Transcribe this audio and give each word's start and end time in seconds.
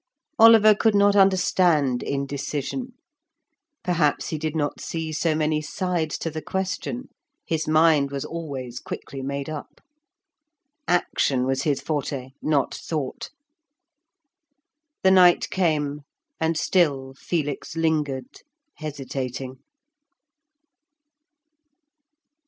Oliver 0.39 0.73
could 0.73 0.95
not 0.95 1.15
understand 1.15 2.01
indecision; 2.01 2.93
perhaps 3.83 4.29
he 4.29 4.39
did 4.39 4.55
not 4.55 4.81
see 4.81 5.11
so 5.11 5.35
many 5.35 5.61
sides 5.61 6.17
to 6.17 6.31
the 6.31 6.41
question, 6.41 7.09
his 7.45 7.67
mind 7.67 8.09
was 8.09 8.25
always 8.25 8.79
quickly 8.79 9.21
made 9.21 9.47
up. 9.47 9.79
Action 10.87 11.45
was 11.45 11.61
his 11.61 11.81
forte, 11.81 12.31
not 12.41 12.73
thought. 12.73 13.29
The 15.03 15.11
night 15.11 15.51
came, 15.51 16.01
and 16.39 16.57
still 16.57 17.13
Felix 17.13 17.75
lingered, 17.77 18.41
hesitating. 18.77 19.59